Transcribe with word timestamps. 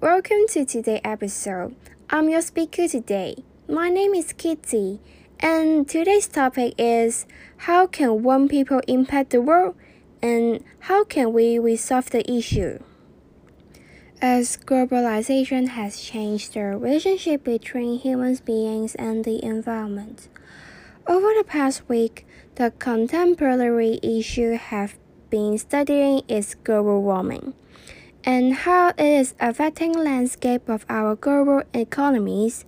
welcome 0.00 0.46
to 0.48 0.64
today's 0.64 1.02
episode. 1.04 1.76
I'm 2.08 2.30
your 2.30 2.40
speaker 2.40 2.88
today. 2.88 3.36
My 3.68 3.90
name 3.90 4.14
is 4.14 4.32
Kitty, 4.32 4.98
and 5.38 5.86
today's 5.86 6.26
topic 6.26 6.72
is 6.78 7.26
how 7.68 7.86
can 7.86 8.22
one 8.22 8.48
people 8.48 8.80
impact 8.88 9.28
the 9.28 9.42
world 9.42 9.76
and 10.22 10.64
how 10.78 11.04
can 11.04 11.34
we 11.34 11.58
resolve 11.58 12.08
the 12.08 12.24
issue? 12.32 12.78
As 14.22 14.56
globalization 14.56 15.68
has 15.68 16.00
changed 16.00 16.54
the 16.54 16.62
relationship 16.62 17.44
between 17.44 17.98
human 17.98 18.36
beings 18.36 18.94
and 18.94 19.22
the 19.22 19.44
environment, 19.44 20.30
over 21.06 21.28
the 21.36 21.44
past 21.46 21.86
week, 21.90 22.26
the 22.54 22.72
contemporary 22.78 24.00
issue 24.02 24.52
have 24.52 24.96
been 25.28 25.58
studying 25.58 26.22
is 26.26 26.54
global 26.54 27.02
warming 27.02 27.52
and 28.24 28.54
how 28.54 28.88
it 28.96 29.04
is 29.04 29.34
affecting 29.38 29.92
landscape 29.92 30.68
of 30.68 30.86
our 30.88 31.14
global 31.14 31.62
economies. 31.74 32.64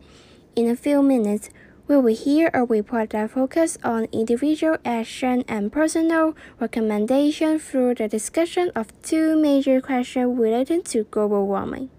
In 0.55 0.69
a 0.69 0.77
few 0.77 1.03
minutes, 1.03 1.51
we 1.89 1.97
will 1.97 2.15
hear 2.15 2.51
a 2.53 2.65
report 2.65 3.11
that 3.11 3.31
focuses 3.31 3.79
on 3.85 4.09
individual 4.13 4.77
action 4.85 5.45
and 5.47 5.73
personal 5.73 6.35
recommendation 6.61 7.59
through 7.59 7.95
the 7.95 8.09
discussion 8.09 8.71
of 8.75 8.89
two 9.03 9.41
major 9.41 9.81
questions 9.81 10.39
related 10.39 10.85
to 10.87 11.05
global 11.05 11.47
warming. 11.47 11.91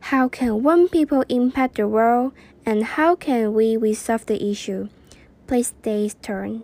How 0.00 0.28
can 0.28 0.62
one 0.62 0.88
people 0.88 1.24
impact 1.28 1.76
the 1.76 1.88
world 1.88 2.32
and 2.64 2.84
how 2.84 3.16
can 3.16 3.52
we 3.52 3.76
resolve 3.76 4.26
the 4.26 4.42
issue? 4.42 4.88
Please 5.46 5.74
stay 5.78 6.10
tuned. 6.22 6.62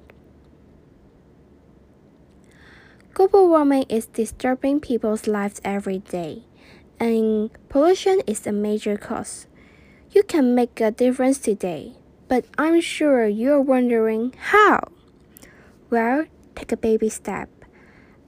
Global 3.17 3.49
warming 3.49 3.87
is 3.89 4.05
disturbing 4.05 4.79
people's 4.79 5.27
lives 5.27 5.59
every 5.65 6.01
day, 6.01 6.43
and 7.01 7.49
pollution 7.71 8.21
is 8.27 8.47
a 8.47 8.53
major 8.53 8.99
cause. 8.99 9.47
You 10.11 10.23
can 10.23 10.55
make 10.55 10.79
a 10.83 10.91
difference 10.91 11.39
today, 11.39 11.95
but 12.29 12.45
I'm 12.59 12.79
sure 12.83 13.27
you're 13.27 13.63
wondering 13.63 14.35
how. 14.37 14.93
Well, 15.89 16.27
take 16.55 16.73
a 16.73 16.77
baby 16.77 17.09
step. 17.09 17.49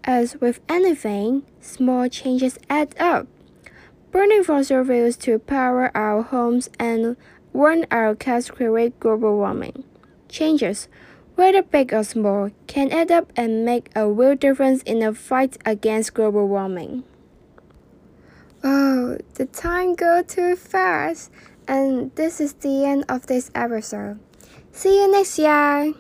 As 0.05 0.41
with 0.41 0.59
anything, 0.70 1.42
small 1.61 2.09
changes 2.09 2.59
add 2.70 2.94
up. 2.98 3.27
Burning 4.11 4.42
fossil 4.42 4.86
fuels 4.86 5.19
to 5.19 5.39
power 5.39 5.94
our 5.94 6.22
homes 6.22 6.70
and 6.78 7.19
run 7.53 7.84
our 7.91 8.14
cars 8.14 8.50
create 8.50 8.98
global 9.00 9.36
warming. 9.36 9.84
Changes 10.31 10.89
whether 11.39 11.62
big 11.62 11.94
or 11.94 12.03
small, 12.03 12.50
can 12.67 12.91
add 12.91 13.12
up 13.12 13.33
and 13.36 13.64
make 13.64 13.91
a 13.94 14.11
real 14.11 14.34
difference 14.34 14.83
in 14.83 14.98
the 14.98 15.14
fight 15.14 15.56
against 15.64 16.12
global 16.12 16.48
warming. 16.48 17.05
Oh, 18.64 19.19
the 19.34 19.47
time 19.47 19.94
goes 19.94 20.25
too 20.27 20.56
fast, 20.56 21.31
and 21.69 22.11
this 22.16 22.41
is 22.41 22.55
the 22.55 22.84
end 22.84 23.05
of 23.09 23.28
this 23.28 23.53
episode. 23.55 24.19
See 24.72 25.00
you 25.00 25.12
next 25.12 25.39
year! 25.39 25.94